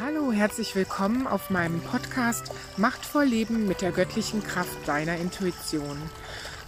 Hallo, 0.00 0.30
herzlich 0.30 0.76
willkommen 0.76 1.26
auf 1.26 1.50
meinem 1.50 1.80
Podcast 1.80 2.52
Machtvoll 2.76 3.24
Leben 3.24 3.66
mit 3.66 3.80
der 3.80 3.90
göttlichen 3.90 4.44
Kraft 4.44 4.86
deiner 4.86 5.16
Intuition. 5.16 6.00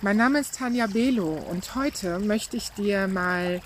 Mein 0.02 0.16
Name 0.16 0.40
ist 0.40 0.58
Tanja 0.58 0.88
Belo 0.88 1.38
und 1.48 1.76
heute 1.76 2.18
möchte 2.18 2.56
ich 2.56 2.72
dir 2.72 3.06
mal 3.06 3.60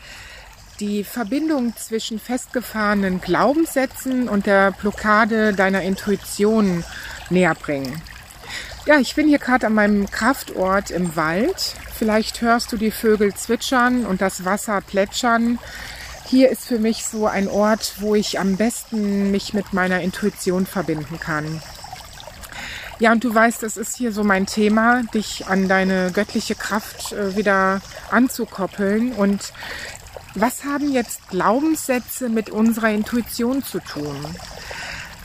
die 0.80 1.02
Verbindung 1.02 1.74
zwischen 1.78 2.18
festgefahrenen 2.18 3.22
Glaubenssätzen 3.22 4.28
und 4.28 4.44
der 4.44 4.72
Blockade 4.72 5.54
deiner 5.54 5.80
Intuition 5.80 6.84
näher 7.30 7.54
bringen. 7.54 8.02
Ja, 8.84 8.98
ich 8.98 9.14
bin 9.14 9.28
hier 9.28 9.38
gerade 9.38 9.68
an 9.68 9.74
meinem 9.74 10.10
Kraftort 10.10 10.90
im 10.90 11.16
Wald. 11.16 11.74
Vielleicht 11.94 12.42
hörst 12.42 12.70
du 12.70 12.76
die 12.76 12.90
Vögel 12.90 13.32
zwitschern 13.32 14.04
und 14.04 14.20
das 14.20 14.44
Wasser 14.44 14.82
plätschern. 14.82 15.58
Hier 16.34 16.50
ist 16.50 16.64
für 16.64 16.80
mich 16.80 17.04
so 17.04 17.28
ein 17.28 17.46
Ort, 17.46 17.94
wo 18.00 18.16
ich 18.16 18.40
am 18.40 18.56
besten 18.56 19.30
mich 19.30 19.54
mit 19.54 19.72
meiner 19.72 20.00
Intuition 20.00 20.66
verbinden 20.66 21.20
kann. 21.20 21.62
Ja, 22.98 23.12
und 23.12 23.22
du 23.22 23.32
weißt, 23.32 23.62
es 23.62 23.76
ist 23.76 23.94
hier 23.94 24.10
so 24.10 24.24
mein 24.24 24.44
Thema, 24.44 25.02
dich 25.14 25.46
an 25.46 25.68
deine 25.68 26.10
göttliche 26.10 26.56
Kraft 26.56 27.12
äh, 27.12 27.36
wieder 27.36 27.80
anzukoppeln. 28.10 29.12
Und 29.12 29.52
was 30.34 30.64
haben 30.64 30.90
jetzt 30.90 31.28
Glaubenssätze 31.28 32.28
mit 32.28 32.50
unserer 32.50 32.90
Intuition 32.90 33.62
zu 33.62 33.78
tun? 33.78 34.16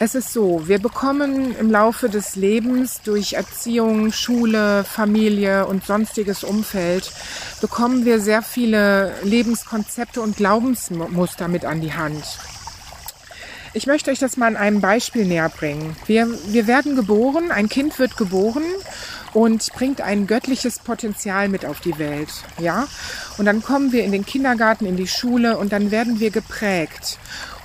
Es 0.02 0.16
ist 0.16 0.32
so, 0.32 0.66
wir 0.66 0.80
bekommen 0.80 1.54
im 1.58 1.70
Laufe 1.70 2.08
des 2.08 2.38
Lebens 2.38 3.02
durch 3.04 3.34
Erziehung, 3.34 4.14
Schule, 4.14 4.86
Familie 4.86 5.68
und 5.68 5.86
sonstiges 5.86 6.46
Umfeld, 6.46 7.12
bekommen 7.60 8.06
wir 8.06 8.22
sehr 8.22 8.42
viele 8.42 9.14
Lebenskonzepte 9.24 10.22
und 10.22 10.38
Glaubensmuster 10.38 11.50
mit 11.50 11.66
an 11.66 11.82
die 11.82 11.92
Hand. 11.92 12.24
Ich 13.74 13.88
möchte 13.88 14.10
euch 14.10 14.20
das 14.20 14.38
mal 14.38 14.48
an 14.48 14.56
einem 14.56 14.80
Beispiel 14.80 15.26
näher 15.26 15.50
bringen. 15.50 15.98
Wir, 16.06 16.30
wir 16.48 16.66
werden 16.66 16.96
geboren, 16.96 17.52
ein 17.52 17.68
Kind 17.68 18.00
wird 18.00 18.16
geboren 18.16 18.64
und 19.34 19.68
bringt 19.74 20.00
ein 20.00 20.28
göttliches 20.28 20.80
Potenzial 20.80 21.50
mit 21.50 21.66
auf 21.66 21.82
die 21.82 22.00
Welt, 22.00 22.30
ja? 22.58 22.88
Und 23.38 23.46
dann 23.46 23.62
kommen 23.62 23.92
wir 23.92 24.06
in 24.06 24.14
den 24.14 24.26
Kindergarten, 24.26 24.86
in 24.86 24.96
die 24.96 25.08
Schule 25.10 25.58
und 25.58 25.74
dann 25.74 25.92
werden 25.92 26.22
wir 26.22 26.32
geprägt. 26.32 27.20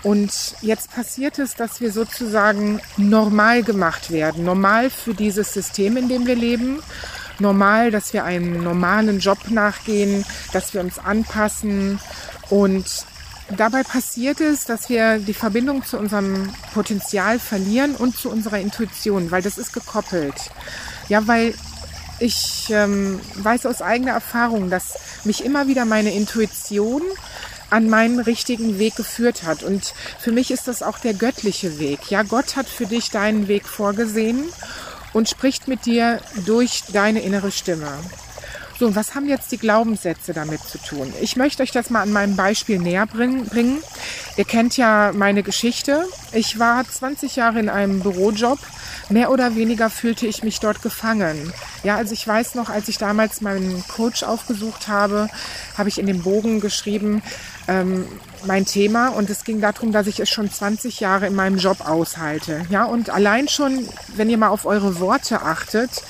Und 0.05 0.55
jetzt 0.61 0.91
passiert 0.93 1.39
es, 1.39 1.55
dass 1.55 1.81
wir 1.81 1.91
sozusagen 1.91 2.81
normal 2.99 3.63
gemacht 3.63 4.11
werden. 4.11 4.45
Normal 4.45 4.91
für 4.91 5.15
dieses 5.15 5.53
System, 5.55 5.97
in 5.97 6.09
dem 6.09 6.27
wir 6.27 6.37
leben. 6.37 6.83
Normal, 7.39 7.91
dass 7.91 8.13
wir 8.13 8.25
einem 8.25 8.63
normalen 8.63 9.19
Job 9.19 9.51
nachgehen, 9.51 10.25
dass 10.53 10.75
wir 10.75 10.83
uns 10.83 10.99
anpassen. 10.99 11.99
Und 12.51 12.85
dabei 13.57 13.83
passiert 13.83 14.43
es, 14.43 14.67
dass 14.67 14.91
wir 14.91 15.19
die 15.19 15.35
Verbindung 15.35 15.83
zu 15.85 15.99
unserem 15.99 16.51
Potenzial 16.75 17.39
verlieren 17.39 17.97
und 17.97 18.15
zu 18.15 18.31
unserer 18.31 18.59
Intuition, 18.59 19.31
weil 19.31 19.43
das 19.43 19.57
ist 19.57 19.73
gekoppelt. 19.73 20.35
Ja, 21.09 21.27
weil 21.27 21.55
ich 22.21 22.69
ähm, 22.71 23.21
weiß 23.37 23.67
aus 23.67 23.81
eigener 23.81 24.13
Erfahrung, 24.13 24.69
dass 24.69 24.99
mich 25.25 25.45
immer 25.45 25.67
wieder 25.67 25.87
meine 25.87 26.15
Intuition 26.15 27.03
an 27.75 27.89
meinen 27.89 28.21
richtigen 28.21 28.79
Weg 28.79 28.95
geführt 28.95 29.43
hat. 29.43 29.65
Und 29.65 29.95
für 30.21 30.31
mich 30.31 30.53
ist 30.53 30.69
das 30.69 30.81
auch 30.85 31.01
der 31.01 31.13
göttliche 31.13 31.81
Weg. 31.81 32.09
Ja, 32.09 32.23
Gott 32.23 32.55
hat 32.55 32.69
für 32.69 32.87
dich 32.87 33.11
deinen 33.11 33.49
Weg 33.49 33.67
vorgesehen 33.67 34.45
und 35.13 35.29
spricht 35.29 35.67
mit 35.67 35.85
dir 35.85 36.21
durch 36.47 36.85
deine 36.93 37.21
innere 37.21 37.51
Stimme. 37.51 37.99
So, 38.79 38.87
und 38.87 38.97
was 38.97 39.15
haben 39.15 39.29
jetzt 39.29 39.53
die 39.53 39.59
Glaubenssätze 39.59 40.33
damit 40.33 40.61
zu 40.61 40.79
tun? 40.79 41.13
Ich 41.21 41.37
möchte 41.37 41.63
euch 41.63 41.71
das 41.71 41.91
mal 41.91 42.03
an 42.03 42.11
meinem 42.11 42.35
Beispiel 42.35 42.79
näher 42.79 43.07
bringen. 43.07 43.79
Ihr 44.37 44.45
kennt 44.45 44.77
ja 44.77 45.13
meine 45.15 45.45
Geschichte. 45.45 46.07
Ich 46.33 46.59
war 46.59 46.85
20 46.85 47.37
Jahre 47.37 47.61
in 47.61 47.69
einem 47.69 48.01
Bürojob. 48.01 48.59
Mehr 49.11 49.31
oder 49.31 49.55
weniger 49.55 49.91
fühlte 49.91 50.27
ich 50.27 50.43
mich 50.43 50.61
dort 50.61 50.83
gefangen. 50.83 51.53
Ja, 51.85 51.97
also 51.97 52.15
ich 52.15 52.27
weiß 52.27 52.55
noch, 52.55 52.71
als 52.71 52.89
ich 52.89 52.99
damals 52.99 53.43
meinen 53.43 53.85
Coach 53.87 54.23
aufgesucht 54.23 54.89
habe, 54.89 55.29
habe 55.77 55.89
ich 55.89 55.99
in 55.99 56.07
dem 56.07 56.23
Bogen 56.23 56.61
geschrieben, 56.61 57.23
ähm, 57.69 58.07
mein 58.47 58.65
Thema 58.67 59.09
und 59.09 59.31
es 59.31 59.45
ging 59.45 59.61
darum, 59.61 59.93
dass 59.93 60.07
ich 60.07 60.21
es 60.21 60.31
schon 60.31 60.51
20 60.51 61.01
Jahre 61.01 61.27
in 61.27 61.35
meinem 61.35 61.59
Job 61.59 61.87
aushalte. 61.87 62.65
Ja, 62.71 62.85
und 62.85 63.11
allein 63.11 63.49
schon, 63.49 63.87
wenn 64.17 64.31
ihr 64.31 64.39
mal 64.39 64.49
auf 64.49 64.65
eure 64.67 64.99
Worte 65.01 65.43
achtet, 65.43 66.03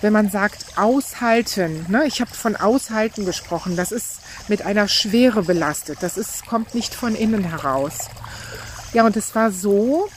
wenn 0.00 0.12
man 0.12 0.30
sagt 0.30 0.64
aushalten, 0.76 1.86
ne, 1.88 2.04
ich 2.06 2.20
habe 2.20 2.30
von 2.30 2.56
aushalten 2.56 3.24
gesprochen, 3.24 3.76
das 3.76 3.92
ist 3.92 4.20
mit 4.48 4.62
einer 4.62 4.88
Schwere 4.88 5.42
belastet, 5.42 5.98
das 6.02 6.16
ist, 6.16 6.46
kommt 6.46 6.74
nicht 6.74 6.94
von 6.94 7.14
innen 7.14 7.44
heraus. 7.44 8.08
Ja, 8.92 9.04
und 9.04 9.16
es 9.16 9.34
war 9.34 9.50
so, 9.50 10.08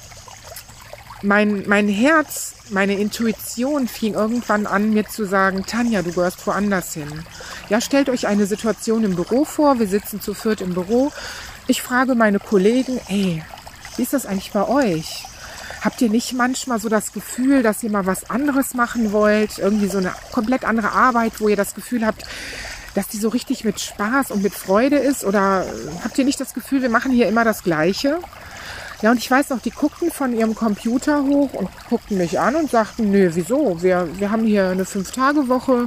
mein, 1.22 1.68
mein 1.68 1.88
Herz, 1.88 2.54
meine 2.70 2.96
Intuition 2.96 3.88
fing 3.88 4.14
irgendwann 4.14 4.68
an, 4.68 4.92
mir 4.92 5.08
zu 5.08 5.26
sagen, 5.26 5.66
Tanja, 5.66 6.02
du 6.02 6.12
gehörst 6.12 6.46
woanders 6.46 6.94
hin. 6.94 7.24
Ja, 7.70 7.82
stellt 7.82 8.10
euch 8.10 8.28
eine 8.28 8.46
Situation 8.46 9.04
im 9.04 9.16
Büro 9.16 9.46
vor, 9.46 9.80
wir 9.80 9.88
sitzen 9.88 10.22
zu 10.22 10.34
viert 10.34 10.62
im 10.62 10.74
Büro, 10.74 11.12
ich 11.68 11.82
frage 11.82 12.16
meine 12.16 12.40
Kollegen, 12.40 13.00
ey, 13.10 13.44
wie 13.96 14.02
ist 14.02 14.14
das 14.14 14.26
eigentlich 14.26 14.52
bei 14.52 14.68
euch? 14.68 15.26
Habt 15.82 16.02
ihr 16.02 16.10
nicht 16.10 16.34
manchmal 16.34 16.80
so 16.80 16.90
das 16.90 17.14
Gefühl, 17.14 17.64
dass 17.64 17.84
ihr 17.84 17.92
mal 17.92 18.06
was 18.06 18.30
anderes 18.30 18.74
machen 18.74 19.14
wollt? 19.14 19.60
Irgendwie 19.60 19.88
so 19.88 19.98
eine 19.98 20.14
komplett 20.32 20.66
andere 20.66 20.92
Arbeit, 20.92 21.40
wo 21.40 21.48
ihr 21.48 21.56
das 21.56 21.74
Gefühl 21.74 22.06
habt, 22.06 22.24
dass 22.96 23.08
die 23.08 23.18
so 23.18 23.30
richtig 23.30 23.64
mit 23.64 23.80
Spaß 23.80 24.32
und 24.32 24.44
mit 24.44 24.54
Freude 24.54 24.98
ist? 24.98 25.24
Oder 25.24 25.66
habt 26.04 26.18
ihr 26.18 26.26
nicht 26.26 26.40
das 26.40 26.54
Gefühl, 26.54 26.82
wir 26.82 26.90
machen 26.90 27.12
hier 27.12 27.28
immer 27.28 27.46
das 27.46 27.64
Gleiche? 27.64 28.20
Ja, 29.02 29.12
und 29.12 29.18
ich 29.18 29.32
weiß 29.32 29.50
noch, 29.52 29.62
die 29.62 29.72
guckten 29.72 30.12
von 30.12 30.36
ihrem 30.36 30.56
Computer 30.56 31.24
hoch 31.24 31.54
und 31.54 31.70
guckten 31.90 32.18
mich 32.18 32.38
an 32.38 32.56
und 32.56 32.70
sagten, 32.70 33.12
nö, 33.12 33.32
wieso? 33.34 33.82
Wir, 33.82 34.10
wir 34.18 34.30
haben 34.30 34.44
hier 34.44 34.70
eine 34.70 34.84
Fünf-Tage-Woche, 34.84 35.86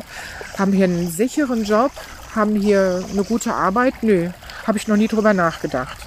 haben 0.59 0.73
hier 0.73 0.87
einen 0.87 1.11
sicheren 1.11 1.65
Job, 1.65 1.93
haben 2.35 2.57
hier 2.57 3.05
eine 3.13 3.25
gute 3.25 3.53
Arbeit. 3.53 4.03
Nö, 4.03 4.31
habe 4.67 4.79
ich 4.79 4.89
noch 4.89 4.97
nie 4.97 5.09
drüber 5.09 5.35
nachgedacht. 5.35 5.99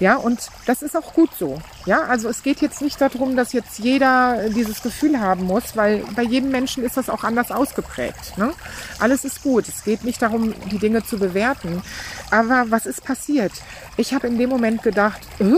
Ja, 0.00 0.16
und 0.16 0.38
das 0.66 0.82
ist 0.82 0.96
auch 0.96 1.12
gut 1.12 1.30
so. 1.38 1.60
Ja, 1.84 2.02
also 2.02 2.28
es 2.28 2.42
geht 2.42 2.60
jetzt 2.60 2.82
nicht 2.82 3.00
darum, 3.00 3.36
dass 3.36 3.52
jetzt 3.52 3.78
jeder 3.80 4.48
dieses 4.50 4.82
Gefühl 4.82 5.18
haben 5.18 5.44
muss, 5.44 5.76
weil 5.76 6.04
bei 6.14 6.22
jedem 6.22 6.50
Menschen 6.50 6.84
ist 6.84 6.96
das 6.96 7.10
auch 7.10 7.24
anders 7.24 7.50
ausgeprägt. 7.50 8.38
Ne? 8.38 8.52
Alles 9.00 9.24
ist 9.24 9.42
gut. 9.42 9.66
Es 9.68 9.82
geht 9.82 10.04
nicht 10.04 10.22
darum, 10.22 10.54
die 10.70 10.78
Dinge 10.78 11.04
zu 11.04 11.18
bewerten. 11.18 11.82
Aber 12.30 12.66
was 12.68 12.86
ist 12.86 13.04
passiert? 13.04 13.52
Ich 13.96 14.14
habe 14.14 14.28
in 14.28 14.38
dem 14.38 14.50
Moment 14.50 14.82
gedacht, 14.82 15.20
äh, 15.40 15.56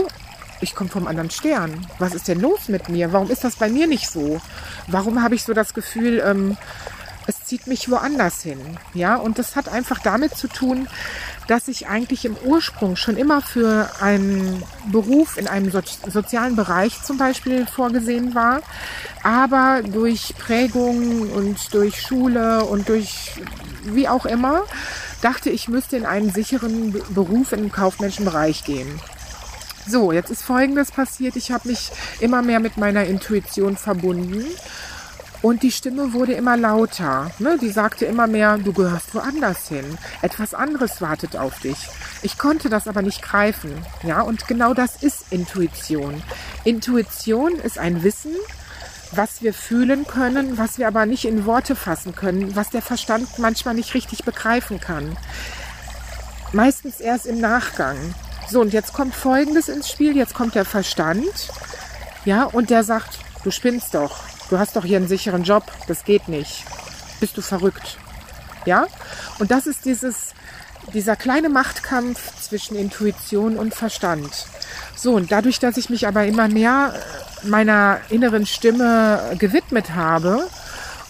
ich 0.61 0.75
komme 0.75 0.89
vom 0.89 1.07
anderen 1.07 1.31
Stern. 1.31 1.85
Was 1.99 2.13
ist 2.13 2.27
denn 2.27 2.39
los 2.39 2.67
mit 2.67 2.89
mir? 2.89 3.13
Warum 3.13 3.29
ist 3.29 3.43
das 3.43 3.55
bei 3.55 3.69
mir 3.69 3.87
nicht 3.87 4.09
so? 4.09 4.41
Warum 4.87 5.21
habe 5.21 5.35
ich 5.35 5.43
so 5.43 5.53
das 5.53 5.73
Gefühl, 5.73 6.21
ähm, 6.25 6.57
zieht 7.51 7.67
mich 7.67 7.91
woanders 7.91 8.43
hin. 8.43 8.61
Ja, 8.93 9.17
und 9.17 9.37
das 9.37 9.57
hat 9.57 9.67
einfach 9.67 9.99
damit 9.99 10.37
zu 10.37 10.47
tun, 10.47 10.87
dass 11.47 11.67
ich 11.67 11.87
eigentlich 11.87 12.23
im 12.23 12.37
Ursprung 12.45 12.95
schon 12.95 13.17
immer 13.17 13.41
für 13.41 13.89
einen 13.99 14.63
Beruf 14.89 15.35
in 15.35 15.49
einem 15.49 15.69
so 15.69 15.81
sozialen 16.07 16.55
Bereich 16.55 17.03
zum 17.03 17.17
Beispiel 17.17 17.67
vorgesehen 17.67 18.35
war, 18.35 18.61
aber 19.21 19.81
durch 19.83 20.33
Prägung 20.37 21.29
und 21.29 21.73
durch 21.73 22.01
Schule 22.01 22.63
und 22.63 22.87
durch 22.87 23.33
wie 23.83 24.07
auch 24.07 24.25
immer 24.25 24.63
dachte 25.21 25.49
ich 25.49 25.67
müsste 25.67 25.97
in 25.97 26.05
einen 26.05 26.31
sicheren 26.31 26.93
Beruf 27.09 27.51
im 27.51 27.69
kaufmännischen 27.69 28.23
Bereich 28.23 28.63
gehen. 28.63 29.01
So, 29.85 30.13
jetzt 30.13 30.29
ist 30.29 30.43
Folgendes 30.43 30.89
passiert. 30.93 31.35
Ich 31.35 31.51
habe 31.51 31.67
mich 31.67 31.91
immer 32.21 32.43
mehr 32.43 32.61
mit 32.61 32.77
meiner 32.77 33.03
Intuition 33.03 33.75
verbunden 33.75 34.45
und 35.41 35.63
die 35.63 35.71
Stimme 35.71 36.13
wurde 36.13 36.33
immer 36.33 36.55
lauter. 36.55 37.31
Ne? 37.39 37.57
Die 37.59 37.71
sagte 37.71 38.05
immer 38.05 38.27
mehr, 38.27 38.57
du 38.57 38.73
gehörst 38.73 39.15
woanders 39.15 39.67
hin. 39.67 39.97
Etwas 40.21 40.53
anderes 40.53 41.01
wartet 41.01 41.35
auf 41.35 41.59
dich. 41.59 41.87
Ich 42.21 42.37
konnte 42.37 42.69
das 42.69 42.87
aber 42.87 43.01
nicht 43.01 43.21
greifen. 43.21 43.73
Ja, 44.03 44.21
und 44.21 44.47
genau 44.47 44.73
das 44.73 45.01
ist 45.01 45.25
Intuition. 45.31 46.21
Intuition 46.63 47.55
ist 47.55 47.79
ein 47.79 48.03
Wissen, 48.03 48.35
was 49.13 49.41
wir 49.41 49.53
fühlen 49.53 50.05
können, 50.05 50.57
was 50.57 50.77
wir 50.77 50.87
aber 50.87 51.05
nicht 51.05 51.25
in 51.25 51.45
Worte 51.45 51.75
fassen 51.75 52.15
können, 52.15 52.55
was 52.55 52.69
der 52.69 52.81
Verstand 52.81 53.39
manchmal 53.39 53.73
nicht 53.73 53.93
richtig 53.95 54.23
begreifen 54.23 54.79
kann. 54.79 55.17
Meistens 56.53 56.99
erst 56.99 57.25
im 57.25 57.39
Nachgang. 57.39 57.97
So, 58.49 58.61
und 58.61 58.73
jetzt 58.73 58.93
kommt 58.93 59.15
Folgendes 59.15 59.69
ins 59.69 59.89
Spiel. 59.89 60.15
Jetzt 60.15 60.33
kommt 60.33 60.53
der 60.53 60.65
Verstand. 60.65 61.51
Ja, 62.25 62.43
und 62.43 62.69
der 62.69 62.83
sagt, 62.83 63.19
du 63.43 63.49
spinnst 63.49 63.95
doch 63.95 64.30
du 64.51 64.59
hast 64.59 64.75
doch 64.75 64.85
hier 64.85 64.97
einen 64.97 65.07
sicheren 65.07 65.43
Job, 65.43 65.63
das 65.87 66.03
geht 66.03 66.27
nicht. 66.27 66.65
Bist 67.19 67.37
du 67.37 67.41
verrückt? 67.41 67.97
Ja? 68.65 68.85
Und 69.39 69.49
das 69.49 69.65
ist 69.65 69.85
dieses, 69.85 70.33
dieser 70.93 71.15
kleine 71.15 71.49
Machtkampf 71.49 72.19
zwischen 72.41 72.75
Intuition 72.75 73.57
und 73.57 73.73
Verstand. 73.73 74.29
So, 74.95 75.13
und 75.13 75.31
dadurch, 75.31 75.59
dass 75.59 75.77
ich 75.77 75.89
mich 75.89 76.05
aber 76.07 76.25
immer 76.25 76.47
mehr 76.47 76.93
meiner 77.43 77.99
inneren 78.09 78.45
Stimme 78.45 79.35
gewidmet 79.39 79.95
habe 79.95 80.47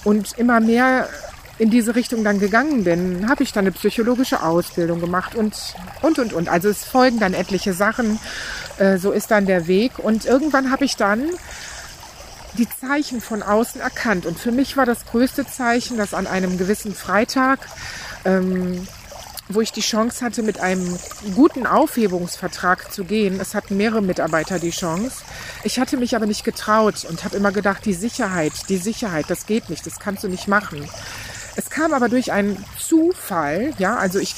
und 0.04 0.38
immer 0.38 0.60
mehr 0.60 1.10
in 1.58 1.70
diese 1.70 1.96
Richtung 1.96 2.24
dann 2.24 2.40
gegangen 2.40 2.84
bin, 2.84 3.30
habe 3.30 3.44
ich 3.44 3.54
dann 3.54 3.66
eine 3.66 3.72
psychologische 3.72 4.44
Ausbildung 4.44 5.02
gemacht 5.02 5.36
und, 5.36 5.56
und, 6.02 6.20
und, 6.20 6.34
und. 6.34 6.50
Also 6.50 6.70
es 6.70 6.86
folgen 6.86 7.20
dann 7.20 7.34
etliche 7.34 7.74
Sachen. 7.74 8.20
Äh, 8.78 8.98
so 8.98 9.12
ist 9.12 9.30
dann 9.30 9.46
der 9.46 9.68
Weg. 9.68 10.00
Und 10.00 10.26
irgendwann 10.26 10.72
habe 10.72 10.86
ich 10.86 10.96
dann 10.96 11.24
die 12.58 12.68
Zeichen 12.68 13.22
von 13.22 13.44
außen 13.44 13.82
erkannt. 13.82 14.26
Und 14.26 14.40
für 14.40 14.52
mich 14.52 14.78
war 14.78 14.86
das 14.86 15.06
größte 15.06 15.46
Zeichen, 15.46 15.98
dass 15.98 16.14
an 16.14 16.28
einem 16.28 16.58
gewissen 16.58 16.94
Freitag, 16.94 17.60
ähm, 18.26 18.88
wo 19.50 19.62
ich 19.62 19.72
die 19.72 19.82
Chance 19.82 20.24
hatte, 20.24 20.44
mit 20.44 20.60
einem 20.60 20.98
guten 21.36 21.66
Aufhebungsvertrag 21.66 22.92
zu 22.92 23.04
gehen, 23.04 23.40
es 23.40 23.54
hatten 23.54 23.78
mehrere 23.78 24.02
Mitarbeiter 24.02 24.60
die 24.60 24.72
Chance. 24.72 25.24
Ich 25.64 25.80
hatte 25.80 25.98
mich 25.98 26.16
aber 26.16 26.26
nicht 26.26 26.44
getraut 26.44 27.06
und 27.08 27.24
habe 27.24 27.38
immer 27.38 27.52
gedacht, 27.52 27.86
die 27.86 27.94
Sicherheit, 27.94 28.54
die 28.70 28.78
Sicherheit, 28.78 29.26
das 29.30 29.46
geht 29.46 29.70
nicht, 29.70 29.86
das 29.86 30.00
kannst 30.00 30.24
du 30.24 30.30
nicht 30.30 30.48
machen. 30.48 30.88
Es 31.58 31.70
kam 31.70 31.94
aber 31.94 32.08
durch 32.08 32.32
einen 32.32 32.64
Zufall, 32.80 33.74
ja, 33.78 33.98
also 33.98 34.20
ich 34.20 34.36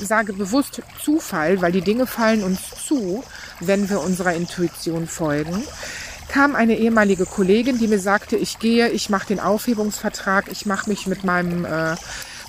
sage 0.00 0.32
bewusst 0.32 0.80
Zufall, 1.02 1.60
weil 1.60 1.72
die 1.72 1.82
Dinge 1.82 2.06
fallen 2.06 2.42
uns 2.42 2.60
zu, 2.86 3.22
wenn 3.60 3.90
wir 3.90 4.00
unserer 4.00 4.32
Intuition 4.32 5.06
folgen 5.06 5.62
kam 6.34 6.56
eine 6.56 6.76
ehemalige 6.76 7.26
Kollegin, 7.26 7.78
die 7.78 7.86
mir 7.86 8.00
sagte, 8.00 8.36
ich 8.36 8.58
gehe, 8.58 8.88
ich 8.88 9.08
mache 9.08 9.28
den 9.28 9.38
Aufhebungsvertrag, 9.38 10.46
ich 10.50 10.66
mache 10.66 10.90
mich 10.90 11.06
mit 11.06 11.22
meinem, 11.22 11.64
äh, 11.64 11.94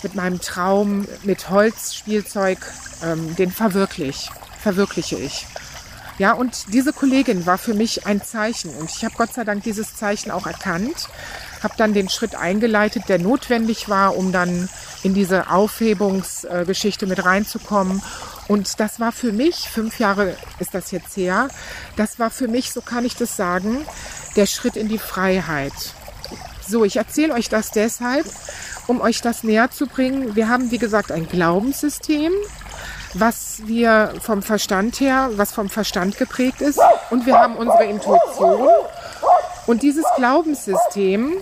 mit 0.01 0.15
meinem 0.15 0.41
Traum, 0.41 1.07
mit 1.21 1.51
Holzspielzeug, 1.51 2.57
ähm, 3.03 3.35
den 3.35 3.51
verwirklich, 3.51 4.31
verwirkliche 4.59 5.17
ich. 5.17 5.45
Ja, 6.17 6.33
und 6.33 6.73
diese 6.73 6.93
Kollegin 6.93 7.45
war 7.45 7.59
für 7.59 7.75
mich 7.75 8.07
ein 8.07 8.23
Zeichen 8.23 8.71
und 8.71 8.89
ich 8.89 9.05
habe 9.05 9.13
Gott 9.17 9.35
sei 9.35 9.43
Dank 9.43 9.61
dieses 9.61 9.95
Zeichen 9.95 10.31
auch 10.31 10.47
erkannt, 10.47 11.07
habe 11.65 11.73
dann 11.75 11.93
den 11.93 12.07
Schritt 12.07 12.35
eingeleitet, 12.35 13.09
der 13.09 13.19
notwendig 13.19 13.89
war, 13.89 14.15
um 14.15 14.31
dann 14.31 14.69
in 15.03 15.13
diese 15.13 15.49
Aufhebungsgeschichte 15.51 17.07
mit 17.07 17.25
reinzukommen. 17.25 18.01
Und 18.47 18.79
das 18.79 18.99
war 19.01 19.11
für 19.11 19.33
mich, 19.33 19.69
fünf 19.69 19.99
Jahre 19.99 20.37
ist 20.59 20.73
das 20.73 20.91
jetzt 20.91 21.17
her, 21.17 21.49
das 21.97 22.19
war 22.19 22.29
für 22.29 22.47
mich, 22.47 22.71
so 22.71 22.81
kann 22.81 23.03
ich 23.03 23.15
das 23.15 23.35
sagen, 23.35 23.85
der 24.35 24.45
Schritt 24.45 24.77
in 24.77 24.87
die 24.87 24.99
Freiheit. 24.99 25.73
So, 26.65 26.85
ich 26.85 26.97
erzähle 26.97 27.33
euch 27.33 27.49
das 27.49 27.71
deshalb, 27.71 28.25
um 28.87 29.01
euch 29.01 29.21
das 29.21 29.43
näher 29.43 29.71
zu 29.71 29.87
bringen. 29.87 30.35
Wir 30.35 30.47
haben, 30.47 30.71
wie 30.71 30.77
gesagt, 30.77 31.11
ein 31.11 31.27
Glaubenssystem, 31.27 32.31
was 33.13 33.61
wir 33.65 34.13
vom 34.21 34.41
Verstand 34.41 34.99
her, 34.99 35.29
was 35.35 35.51
vom 35.51 35.69
Verstand 35.69 36.17
geprägt 36.17 36.61
ist. 36.61 36.79
Und 37.09 37.25
wir 37.25 37.37
haben 37.37 37.55
unsere 37.55 37.85
Intuition. 37.85 38.69
Und 39.67 39.83
dieses 39.83 40.05
Glaubenssystem 40.15 41.33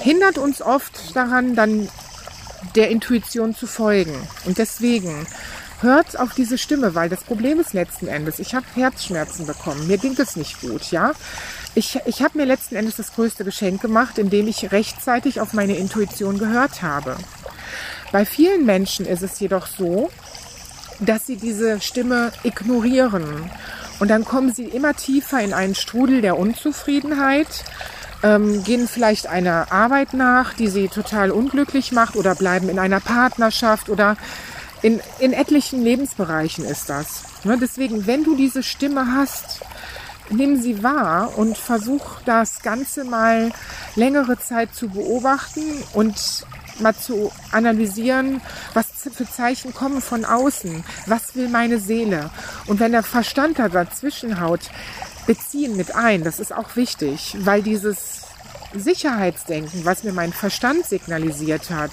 hindert 0.00 0.38
uns 0.38 0.62
oft 0.62 1.16
daran, 1.16 1.56
dann 1.56 1.88
der 2.74 2.90
Intuition 2.90 3.54
zu 3.54 3.66
folgen. 3.66 4.14
Und 4.44 4.58
deswegen 4.58 5.26
hört 5.80 6.18
auf 6.18 6.34
diese 6.34 6.58
Stimme, 6.58 6.94
weil 6.94 7.08
das 7.08 7.24
Problem 7.24 7.60
ist 7.60 7.74
letzten 7.74 8.08
Endes, 8.08 8.38
ich 8.38 8.54
habe 8.54 8.66
Herzschmerzen 8.74 9.46
bekommen. 9.46 9.86
Mir 9.86 9.98
ging 9.98 10.16
es 10.18 10.36
nicht 10.36 10.60
gut, 10.60 10.90
ja. 10.90 11.12
Ich, 11.74 11.98
ich 12.06 12.22
habe 12.22 12.38
mir 12.38 12.46
letzten 12.46 12.76
Endes 12.76 12.96
das 12.96 13.14
größte 13.14 13.44
Geschenk 13.44 13.82
gemacht, 13.82 14.18
indem 14.18 14.48
ich 14.48 14.72
rechtzeitig 14.72 15.40
auf 15.40 15.52
meine 15.52 15.76
Intuition 15.76 16.38
gehört 16.38 16.82
habe. 16.82 17.16
Bei 18.12 18.24
vielen 18.24 18.64
Menschen 18.64 19.04
ist 19.04 19.22
es 19.22 19.38
jedoch 19.40 19.66
so, 19.66 20.10
dass 21.00 21.26
sie 21.26 21.36
diese 21.36 21.80
Stimme 21.80 22.32
ignorieren. 22.44 23.50
Und 23.98 24.08
dann 24.08 24.24
kommen 24.24 24.52
sie 24.52 24.64
immer 24.64 24.94
tiefer 24.94 25.40
in 25.40 25.54
einen 25.54 25.74
Strudel 25.74 26.20
der 26.20 26.38
Unzufriedenheit, 26.38 27.64
ähm, 28.22 28.64
gehen 28.64 28.88
vielleicht 28.88 29.26
einer 29.26 29.72
Arbeit 29.72 30.14
nach, 30.14 30.54
die 30.54 30.68
sie 30.68 30.88
total 30.88 31.30
unglücklich 31.30 31.92
macht 31.92 32.16
oder 32.16 32.34
bleiben 32.34 32.68
in 32.68 32.78
einer 32.78 33.00
Partnerschaft 33.00 33.88
oder 33.88 34.16
in, 34.82 35.00
in 35.18 35.32
etlichen 35.32 35.82
Lebensbereichen 35.82 36.64
ist 36.64 36.88
das. 36.90 37.24
Ne? 37.44 37.58
Deswegen, 37.60 38.06
wenn 38.06 38.24
du 38.24 38.36
diese 38.36 38.62
Stimme 38.62 39.14
hast, 39.14 39.60
nimm 40.30 40.60
sie 40.60 40.82
wahr 40.82 41.36
und 41.36 41.56
versuch 41.56 42.20
das 42.24 42.62
Ganze 42.62 43.04
mal 43.04 43.52
längere 43.94 44.38
Zeit 44.38 44.74
zu 44.74 44.88
beobachten 44.88 45.62
und 45.94 46.14
mal 46.80 46.94
zu 46.94 47.32
analysieren, 47.52 48.40
was 48.74 48.86
für 49.12 49.28
Zeichen 49.28 49.74
kommen 49.74 50.00
von 50.00 50.24
außen, 50.24 50.84
was 51.06 51.34
will 51.36 51.48
meine 51.48 51.78
Seele. 51.78 52.30
Und 52.66 52.80
wenn 52.80 52.92
der 52.92 53.02
Verstand 53.02 53.58
da 53.58 53.68
dazwischen 53.68 54.40
haut, 54.40 54.70
beziehen 55.26 55.76
mit 55.76 55.94
ein, 55.94 56.24
das 56.24 56.38
ist 56.40 56.54
auch 56.54 56.76
wichtig, 56.76 57.36
weil 57.40 57.62
dieses 57.62 58.22
Sicherheitsdenken, 58.74 59.84
was 59.84 60.04
mir 60.04 60.12
mein 60.12 60.32
Verstand 60.32 60.86
signalisiert 60.86 61.70
hat, 61.70 61.92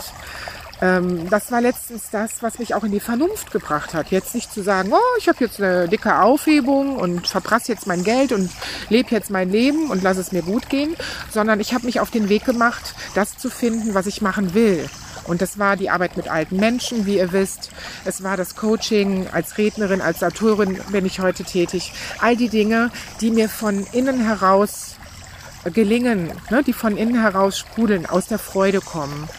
ähm, 0.83 1.30
das 1.30 1.50
war 1.50 1.62
letztens 1.62 2.09
das, 2.12 2.44
was 2.44 2.59
mich 2.59 2.75
auch 2.75 2.83
in 2.83 2.91
die 2.91 3.00
Vernunft 3.00 3.51
gebracht 3.51 3.94
hat. 3.94 4.12
Jetzt 4.12 4.35
nicht 4.35 4.53
zu 4.53 4.62
sagen, 4.62 4.91
oh, 4.91 5.18
ich 5.18 5.30
habe 5.30 5.38
jetzt 5.39 5.62
eine 5.62 5.88
dicke 5.88 6.19
Aufhebung 6.19 6.97
und 6.97 7.25
verprasse 7.25 7.71
jetzt 7.71 7.88
mein 7.88 8.03
Geld 8.03 8.33
und 8.33 8.51
lebe 8.89 9.12
jetzt 9.12 9.30
mein 9.30 9.50
Leben 9.50 9.89
und 9.89 10.03
lasse 10.03 10.19
es 10.19 10.33
mir 10.33 10.41
gut 10.41 10.68
gehen, 10.68 10.97
sondern 11.31 11.62
ich 11.62 11.74
habe 11.74 11.85
mich 11.85 12.01
auf 12.01 12.12
den 12.12 12.27
Weg 12.27 12.44
gemacht, 12.44 12.95
das 13.15 13.38
zu 13.38 13.50
finden, 13.50 13.94
was 13.94 14.07
ich 14.07 14.21
machen 14.21 14.53
will. 14.53 14.89
Und 15.24 15.41
das 15.41 15.57
war 15.57 15.77
die 15.77 15.89
Arbeit 15.89 16.18
mit 16.18 16.27
alten 16.27 16.57
Menschen, 16.57 17.06
wie 17.06 17.15
ihr 17.15 17.31
wisst. 17.31 17.71
Es 18.03 18.21
war 18.21 18.36
das 18.36 18.57
Coaching. 18.57 19.27
Als 19.31 19.57
Rednerin, 19.57 20.01
als 20.01 20.21
Autorin 20.21 20.81
bin 20.91 21.06
ich 21.06 21.21
heute 21.21 21.45
tätig. 21.45 21.94
All 22.19 22.36
die 22.36 22.50
Dinge, 22.50 22.91
die 23.21 23.31
mir 23.31 23.47
von 23.47 23.88
innen 23.94 24.19
heraus 24.19 24.97
gelingen, 25.74 26.29
ne, 26.50 26.62
die 26.62 26.74
von 26.74 26.97
innen 26.97 27.21
heraus 27.21 27.57
sprudeln, 27.57 28.06
aus 28.06 28.27
der 28.27 28.39
Freude 28.39 28.81
kommen. 28.81 29.29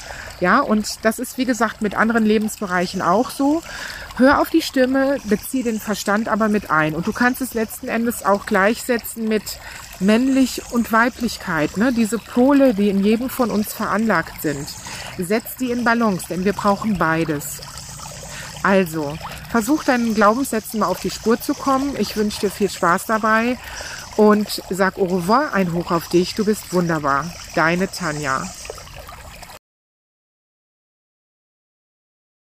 Ja, 0.40 0.60
und 0.60 1.04
das 1.04 1.18
ist 1.18 1.38
wie 1.38 1.44
gesagt 1.44 1.80
mit 1.80 1.94
anderen 1.94 2.24
Lebensbereichen 2.24 3.02
auch 3.02 3.30
so. 3.30 3.62
Hör 4.16 4.40
auf 4.40 4.50
die 4.50 4.62
Stimme, 4.62 5.18
bezieh 5.24 5.62
den 5.62 5.80
Verstand 5.80 6.28
aber 6.28 6.48
mit 6.48 6.70
ein. 6.70 6.94
Und 6.94 7.06
du 7.06 7.12
kannst 7.12 7.40
es 7.40 7.54
letzten 7.54 7.88
Endes 7.88 8.24
auch 8.24 8.46
gleichsetzen 8.46 9.28
mit 9.28 9.58
männlich 10.00 10.62
und 10.70 10.92
Weiblichkeit, 10.92 11.76
ne? 11.76 11.92
diese 11.92 12.18
Pole, 12.18 12.74
die 12.74 12.90
in 12.90 13.02
jedem 13.02 13.30
von 13.30 13.50
uns 13.50 13.72
veranlagt 13.72 14.42
sind. 14.42 14.66
Setz 15.18 15.56
die 15.56 15.70
in 15.70 15.84
Balance, 15.84 16.26
denn 16.28 16.44
wir 16.44 16.52
brauchen 16.52 16.98
beides. 16.98 17.60
Also, 18.62 19.16
versuch 19.50 19.84
deinen 19.84 20.14
Glaubenssätzen 20.14 20.80
mal 20.80 20.86
auf 20.86 21.00
die 21.00 21.10
Spur 21.10 21.40
zu 21.40 21.54
kommen. 21.54 21.94
Ich 21.98 22.16
wünsche 22.16 22.40
dir 22.40 22.50
viel 22.50 22.70
Spaß 22.70 23.06
dabei 23.06 23.58
und 24.16 24.62
sag 24.70 24.98
au 24.98 25.04
revoir, 25.04 25.52
ein 25.52 25.72
Hoch 25.72 25.90
auf 25.90 26.08
dich. 26.08 26.34
Du 26.34 26.44
bist 26.44 26.72
wunderbar. 26.72 27.30
Deine 27.54 27.90
Tanja. 27.90 28.42